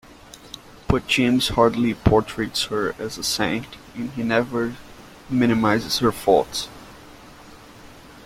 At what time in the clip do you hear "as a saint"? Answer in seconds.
2.97-3.67